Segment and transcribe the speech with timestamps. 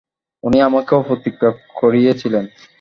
[0.43, 1.49] উনি আমাকেও প্রতিজ্ঞা
[1.75, 2.45] করিয়ে ছিলেন।